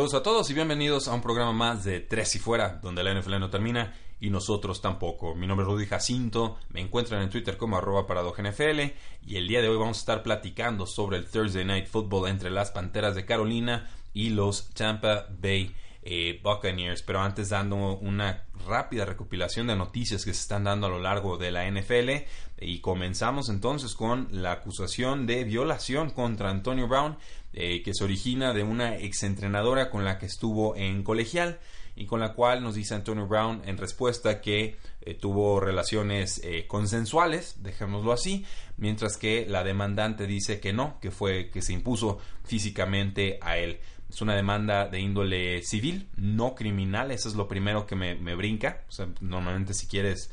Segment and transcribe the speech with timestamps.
[0.00, 3.12] Saludos a todos y bienvenidos a un programa más de Tres y Fuera, donde la
[3.12, 5.34] NFL no termina y nosotros tampoco.
[5.34, 8.06] Mi nombre es Rudy Jacinto, me encuentran en Twitter como arroba
[8.38, 8.80] NFL
[9.26, 12.48] y el día de hoy vamos a estar platicando sobre el Thursday Night Football entre
[12.48, 17.02] las Panteras de Carolina y los Tampa Bay eh, Buccaneers.
[17.02, 21.36] Pero antes dando una rápida recopilación de noticias que se están dando a lo largo
[21.36, 22.10] de la NFL
[22.58, 27.16] y comenzamos entonces con la acusación de violación contra Antonio Brown
[27.52, 31.58] eh, que se origina de una exentrenadora con la que estuvo en colegial
[31.96, 37.62] y con la cual nos dice Antonio Brown en respuesta que eh, tuvo relaciones consensuales,
[37.62, 43.38] dejémoslo así, mientras que la demandante dice que no, que fue que se impuso físicamente
[43.42, 43.80] a él.
[44.10, 48.34] Es una demanda de índole civil, no criminal, eso es lo primero que me, me
[48.34, 48.84] brinca.
[48.88, 50.30] O sea, normalmente si quieres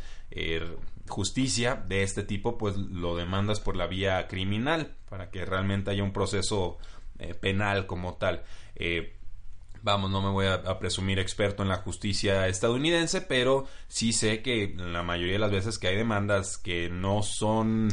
[1.07, 6.03] justicia de este tipo, pues lo demandas por la vía criminal, para que realmente haya
[6.03, 6.77] un proceso
[7.19, 8.43] eh, penal como tal.
[8.75, 9.15] Eh,
[9.81, 14.73] vamos, no me voy a, presumir experto en la justicia estadounidense, pero sí sé que
[14.77, 17.89] la mayoría de las veces que hay demandas que no son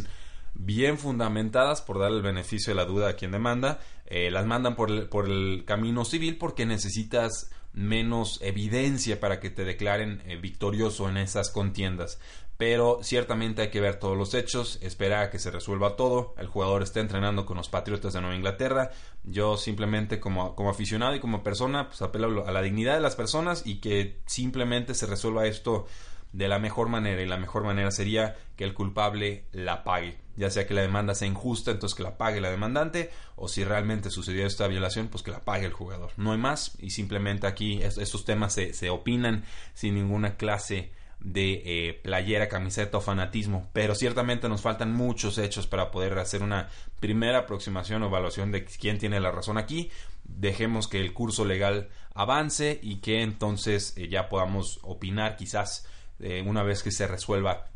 [0.54, 4.76] bien fundamentadas, por dar el beneficio de la duda a quien demanda, eh, las mandan
[4.76, 11.08] por el, por el camino civil porque necesitas menos evidencia para que te declaren victorioso
[11.08, 12.20] en esas contiendas
[12.56, 16.34] pero ciertamente hay que ver todos los hechos, esperar a que se resuelva todo.
[16.38, 18.90] El jugador está entrenando con los Patriotas de Nueva Inglaterra.
[19.24, 23.16] Yo simplemente como, como aficionado y como persona, pues apelo a la dignidad de las
[23.16, 25.86] personas y que simplemente se resuelva esto
[26.34, 30.50] de la mejor manera y la mejor manera sería que el culpable la pague, ya
[30.50, 34.10] sea que la demanda sea injusta, entonces que la pague la demandante, o si realmente
[34.10, 36.10] sucedió esta violación, pues que la pague el jugador.
[36.16, 40.90] No hay más y simplemente aquí estos temas se, se opinan sin ninguna clase
[41.20, 46.42] de eh, playera, camiseta o fanatismo, pero ciertamente nos faltan muchos hechos para poder hacer
[46.42, 46.68] una
[46.98, 49.90] primera aproximación o evaluación de quién tiene la razón aquí.
[50.24, 55.86] Dejemos que el curso legal avance y que entonces eh, ya podamos opinar quizás
[56.20, 57.68] eh, una vez que se resuelva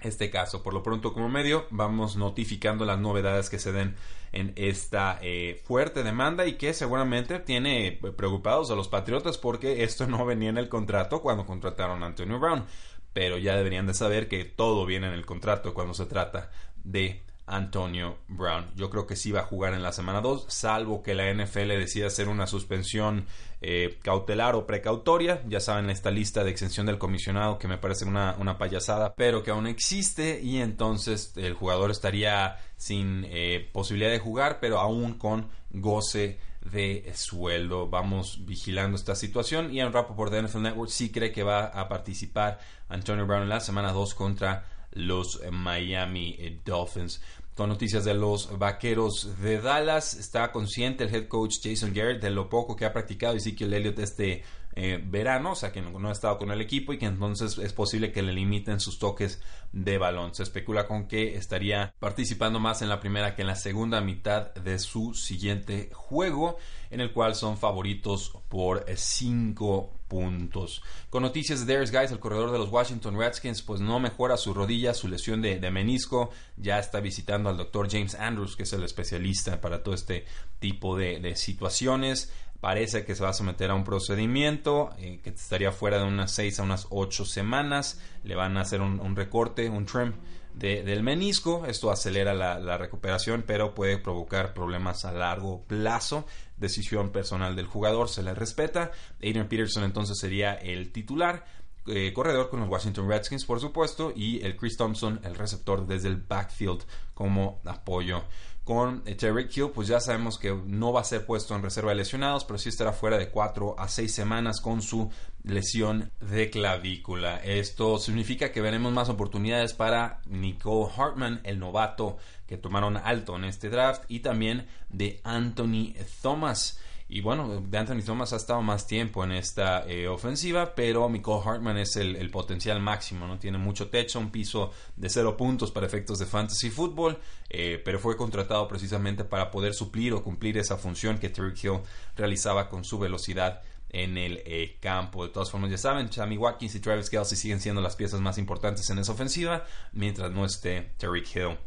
[0.00, 0.62] este caso.
[0.62, 3.94] Por lo pronto, como medio, vamos notificando las novedades que se den
[4.32, 5.20] en esta
[5.62, 10.58] fuerte demanda y que seguramente tiene preocupados a los Patriotas porque esto no venía en
[10.58, 12.64] el contrato cuando contrataron a Antonio Brown
[13.12, 16.50] pero ya deberían de saber que todo viene en el contrato cuando se trata
[16.82, 18.70] de Antonio Brown.
[18.76, 21.68] Yo creo que sí va a jugar en la semana 2, salvo que la NFL
[21.68, 23.26] decida hacer una suspensión
[23.60, 25.42] eh, cautelar o precautoria.
[25.48, 29.42] Ya saben, esta lista de exención del comisionado que me parece una, una payasada, pero
[29.42, 35.14] que aún existe y entonces el jugador estaría sin eh, posibilidad de jugar, pero aún
[35.14, 36.38] con goce
[36.70, 37.88] de sueldo.
[37.88, 39.72] Vamos vigilando esta situación.
[39.74, 43.48] y en Rapo por NFL Network sí cree que va a participar Antonio Brown en
[43.48, 47.20] la semana 2 contra los Miami Dolphins.
[47.54, 52.30] Con noticias de los vaqueros de Dallas, está consciente el head coach Jason Garrett de
[52.30, 54.42] lo poco que ha practicado Ezekiel Elliott este
[54.74, 57.74] eh, verano, o sea que no, ha estado con el equipo y que entonces es
[57.74, 59.42] posible que le limiten sus toques
[59.72, 60.34] de balón.
[60.34, 64.54] Se especula con que estaría participando más en la primera que en la segunda mitad
[64.54, 66.56] de su siguiente juego,
[66.90, 70.82] en el cual son favoritos por 5 puntos.
[71.08, 74.52] Con noticias de Darius Guys, el corredor de los Washington Redskins, pues no mejora su
[74.52, 76.30] rodilla, su lesión de, menisco.
[76.58, 80.26] Ya está visitando al doctor James Andrews, que es el especialista para todo este
[80.58, 82.30] tipo de, situaciones
[82.60, 86.30] parece que se va a someter a un procedimiento eh, que estaría fuera de unas
[86.30, 88.00] 6 a unas 8 semanas.
[88.22, 90.12] Le van a hacer un, recorte, un trim
[90.54, 91.66] del menisco.
[91.66, 96.26] Esto acelera la, recuperación, pero puede provocar problemas a largo plazo.
[96.56, 98.92] Decisión personal del jugador, se le respeta.
[99.18, 101.44] Adrian Peterson entonces sería el titular.
[101.86, 106.08] Eh, corredor con los Washington Redskins, por supuesto, y el Chris Thompson, el receptor desde
[106.08, 108.22] el backfield como apoyo
[108.64, 111.90] con eh, Terry Hill, pues ya sabemos que no va a ser puesto en reserva
[111.90, 115.10] de lesionados, pero sí estará fuera de 4 a 6 semanas con su
[115.42, 117.38] lesión de clavícula.
[117.38, 123.44] Esto significa que veremos más oportunidades para Nicole Hartman, el novato que tomaron alto en
[123.44, 126.78] este draft, y también de Anthony Thomas.
[127.14, 131.42] Y bueno, de Anthony Thomas ha estado más tiempo en esta eh, ofensiva, pero Michael
[131.44, 133.38] Hartman es el, potencial máximo, ¿no?
[133.38, 137.18] Tiene mucho techo, un piso de cero puntos para efectos de fantasy fútbol,
[137.50, 141.80] eh, pero fue contratado precisamente para poder suplir o cumplir esa función que Terry Hill
[142.16, 143.60] realizaba con su velocidad
[143.90, 145.26] en el eh, campo.
[145.26, 148.38] De todas formas, ya saben, Sammy Watkins y Travis Kelsey siguen siendo las piezas más
[148.38, 151.58] importantes en esa ofensiva, mientras no esté Terry Hill.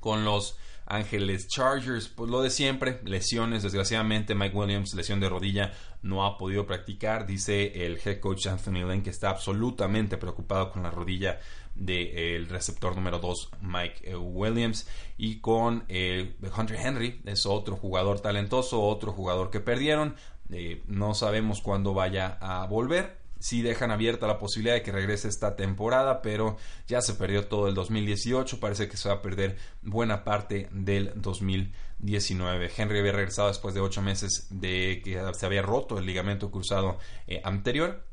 [0.00, 0.56] Con los
[0.86, 6.36] Ángeles Chargers, pues lo de siempre, lesiones, desgraciadamente Mike Williams, lesión de rodilla, no ha
[6.36, 11.38] podido practicar, dice el head coach Anthony Lynn que está absolutamente preocupado con la rodilla
[11.74, 14.86] del receptor número 2 Mike eh, Williams
[15.16, 20.16] y con eh, Hunter Henry, es otro jugador talentoso, otro jugador que perdieron,
[20.50, 25.26] eh, no sabemos cuándo vaya a volver, sí dejan abierta la posibilidad de que regrese
[25.26, 26.56] esta temporada, pero
[26.86, 31.12] ya se perdió todo el 2018, parece que se va a perder buena parte del
[31.16, 32.70] 2019.
[32.76, 36.98] Henry había regresado después de ocho meses de que se había roto el ligamento cruzado
[37.26, 38.06] eh, anterior.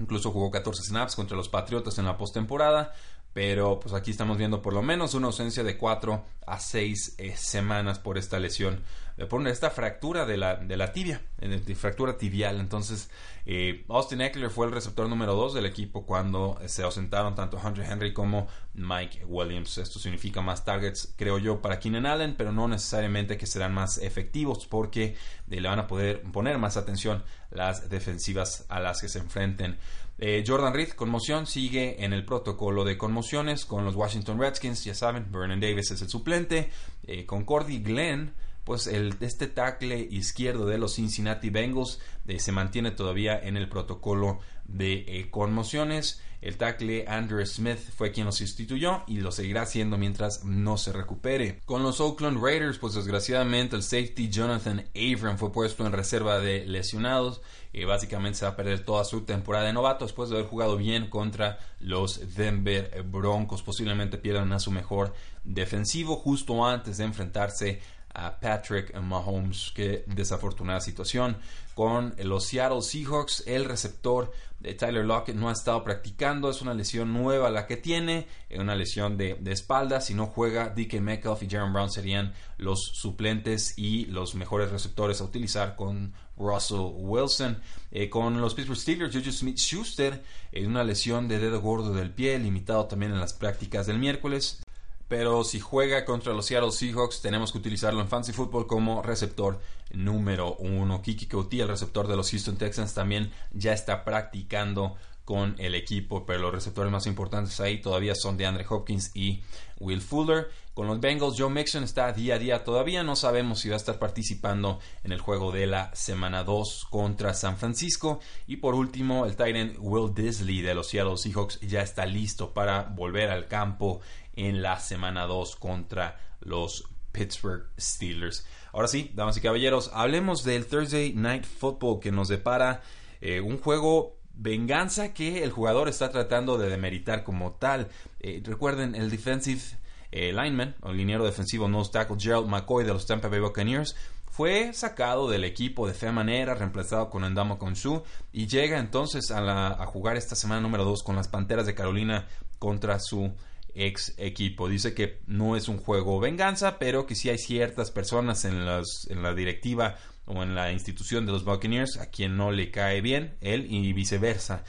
[0.00, 2.94] Incluso jugó 14 snaps contra los Patriotas en la postemporada
[3.34, 7.36] pero pues aquí estamos viendo por lo menos una ausencia de 4 a 6 eh,
[7.36, 8.84] semanas por esta lesión,
[9.28, 12.58] por esta fractura de la, de la tibia, de fractura tibial.
[12.58, 13.10] Entonces,
[13.46, 17.84] eh, Austin Eckler fue el receptor número 2 del equipo cuando se ausentaron tanto Hunter
[17.84, 19.78] Henry como Mike Williams.
[19.78, 23.98] Esto significa más targets, creo yo, para Keenan Allen, pero no necesariamente que serán más
[23.98, 25.16] efectivos porque
[25.46, 29.78] le van a poder poner más atención las defensivas a las que se enfrenten.
[30.18, 34.94] Eh, Jordan Reed, conmoción, sigue en el protocolo de conmociones con los Washington Redskins, ya
[34.94, 36.70] saben, Vernon Davis es el suplente,
[37.04, 38.32] eh, con Cordy Glenn,
[38.64, 43.68] pues el, este tackle izquierdo de los Cincinnati Bengals eh, se mantiene todavía en el
[43.68, 46.20] protocolo de conmociones.
[46.44, 50.92] El tackle Andrew Smith fue quien lo sustituyó y lo seguirá haciendo mientras no se
[50.92, 51.62] recupere.
[51.64, 56.66] Con los Oakland Raiders, pues desgraciadamente el safety Jonathan Abram fue puesto en reserva de
[56.66, 57.40] lesionados
[57.72, 60.76] y básicamente se va a perder toda su temporada de novato después de haber jugado
[60.76, 63.62] bien contra los Denver Broncos.
[63.62, 65.14] Posiblemente pierdan a su mejor
[65.44, 67.80] defensivo justo antes de enfrentarse
[68.14, 69.72] a Patrick Mahomes.
[69.74, 71.36] Qué desafortunada situación.
[71.74, 76.48] Con los Seattle Seahawks, el receptor de Tyler Lockett no ha estado practicando.
[76.48, 80.00] Es una lesión nueva la que tiene, una lesión de, espalda.
[80.00, 85.20] Si no juega, DK Metcalf y Jaron Brown serían los suplentes y los mejores receptores
[85.20, 87.60] a utilizar con Russell Wilson.
[87.90, 90.22] Eh, con los Pittsburgh Steelers, Juju Smith Schuster,
[90.52, 94.60] en una lesión de dedo gordo del pie, limitado también en las prácticas del miércoles
[95.08, 99.60] pero si juega contra los Seattle Seahawks tenemos que utilizarlo en Fantasy Football como receptor
[99.92, 101.02] número uno.
[101.02, 106.26] Kiki Couty, el receptor de los Houston Texans, también ya está practicando con el equipo,
[106.26, 109.42] pero los receptores más importantes ahí todavía son de Andre Hopkins y
[109.80, 110.50] Will Fuller.
[110.74, 113.78] Con los Bengals, Joe Mixon está día a día todavía, no sabemos si va a
[113.78, 118.20] estar participando en el juego de la semana 2 contra San Francisco.
[118.46, 122.82] Y por último, el Titan Will Disley de los Seattle Seahawks ya está listo para
[122.82, 124.00] volver al campo
[124.36, 128.46] en la semana 2 contra los Pittsburgh Steelers.
[128.72, 132.82] Ahora sí, damas y caballeros, hablemos del Thursday Night Football que nos depara
[133.20, 137.88] eh, un juego venganza que el jugador está tratando de demeritar como tal.
[138.20, 139.62] Eh, recuerden, el defensive
[140.10, 143.96] eh, lineman, o liniero defensivo no tackle Gerald McCoy de los Tampa Bay Buccaneers,
[144.30, 148.02] fue sacado del equipo de fea manera, reemplazado con Andamo Konsu
[148.32, 152.26] y llega entonces a, a jugar esta semana número 2 con las Panteras de Carolina
[152.58, 153.32] contra su
[153.74, 154.68] ex equipo.
[154.68, 159.22] Dice que no es un juego venganza, pero que sí hay ciertas personas en, en
[159.22, 163.36] la directiva o en la institución de los Buccaneers a quien no le cae bien
[163.40, 164.64] él y viceversa.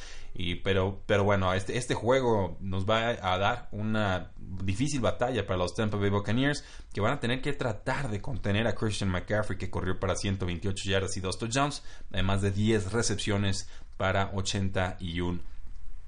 [0.63, 5.95] Pero bueno, este, este juego nos va a dar una difícil batalla para los Tampa
[5.95, 9.97] Bay Buccaneers que van a tener que tratar de contener a Christian McCaffrey que corrió
[9.97, 15.54] para 128 yardas y 2 touchdowns, además de 10 recepciones para 81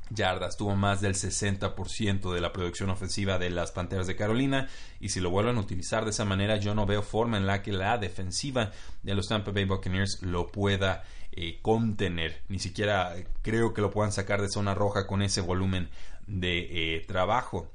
[0.10, 4.68] yardas, tuvo más del 60% de la producción ofensiva de las Panteras de Carolina
[5.00, 7.62] y si lo vuelven a utilizar de esa manera yo no veo forma en la
[7.62, 8.72] que la defensiva
[9.04, 14.12] de los Tampa Bay Buccaneers lo pueda eh, contener, ni siquiera creo que lo puedan
[14.12, 15.90] sacar de zona roja con ese volumen
[16.26, 17.72] de eh, trabajo.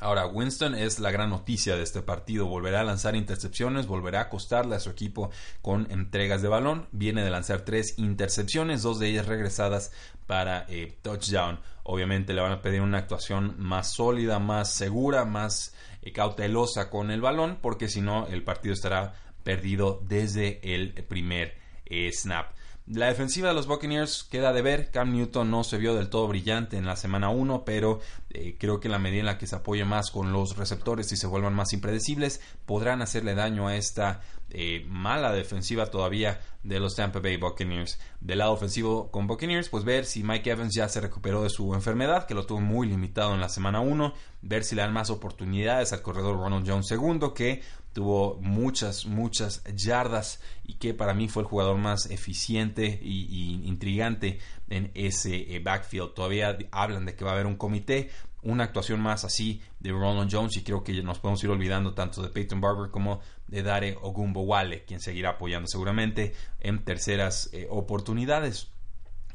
[0.00, 2.46] Ahora, Winston es la gran noticia de este partido.
[2.46, 5.30] Volverá a lanzar intercepciones, volverá a costarle a su equipo
[5.60, 6.88] con entregas de balón.
[6.90, 9.92] Viene de lanzar tres intercepciones, dos de ellas regresadas
[10.26, 11.60] para eh, touchdown.
[11.82, 17.10] Obviamente le van a pedir una actuación más sólida, más segura, más eh, cautelosa con
[17.10, 22.52] el balón, porque si no, el partido estará perdido desde el primer eh, snap.
[22.92, 24.90] La defensiva de los Buccaneers queda de ver.
[24.90, 28.00] Cam Newton no se vio del todo brillante en la semana 1, pero
[28.32, 31.10] Eh, creo que en la medida en la que se apoye más con los receptores
[31.10, 34.20] y se vuelvan más impredecibles, podrán hacerle daño a esta
[34.50, 37.98] eh, mala defensiva todavía de los Tampa Bay Buccaneers.
[38.20, 41.74] Del lado ofensivo con Buccaneers, pues ver si Mike Evans ya se recuperó de su
[41.74, 45.10] enfermedad, que lo tuvo muy limitado en la semana 1, ver si le dan más
[45.10, 51.28] oportunidades al corredor Ronald Jones II, que tuvo muchas, muchas yardas y que para mí
[51.28, 56.14] fue el jugador más eficiente y, intrigante en ese eh, backfield.
[56.14, 58.10] Todavía hablan de que va a haber un comité,
[58.42, 62.22] una actuación más así de Ronald Jones y creo que nos podemos ir olvidando tanto
[62.22, 68.70] de Peyton Barber como de Dare Wale, quien seguirá apoyando seguramente en terceras eh, oportunidades.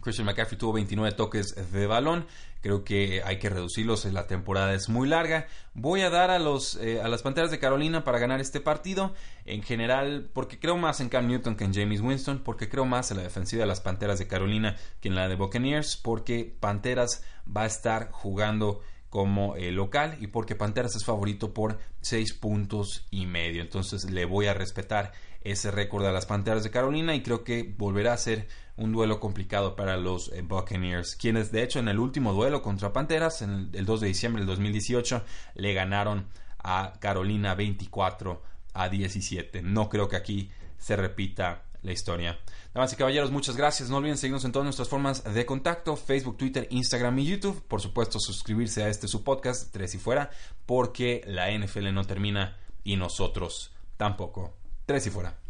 [0.05, 2.27] Christian McCaffrey tuvo 29 toques de balón.
[2.61, 4.05] Creo que hay que reducirlos.
[4.05, 5.47] La temporada es muy larga.
[5.73, 9.15] Voy a dar a, los, eh, a las Panteras de Carolina para ganar este partido.
[9.45, 12.43] En general, porque creo más en Cam Newton que en James Winston.
[12.43, 15.35] Porque creo más en la defensiva de las Panteras de Carolina que en la de
[15.35, 15.97] Buccaneers.
[15.97, 18.81] Porque Panteras va a estar jugando
[19.15, 23.61] como eh, local y porque Panteras es favorito por 6 puntos y medio.
[23.61, 27.63] Entonces le voy a respetar ese récord a las Panteras de Carolina y creo que
[27.77, 31.97] volverá a ser un duelo complicado para los eh, Buccaneers, quienes de hecho en el
[31.97, 36.27] último duelo contra Panteras, en el, 2 de diciembre del 2018, le ganaron
[36.61, 38.43] a Carolina 24
[38.73, 39.61] a 17.
[39.61, 42.39] No creo que aquí se repita la historia.
[42.73, 43.89] Damas y caballeros, muchas gracias.
[43.89, 47.61] No olviden seguirnos en todas nuestras formas de contacto, Facebook, Twitter, Instagram y YouTube.
[47.67, 50.31] Por supuesto, suscribirse a este su podcast, Tres y Fuera,
[50.65, 54.53] porque la NFL no termina y nosotros tampoco.
[54.85, 55.44] Tres y fuera.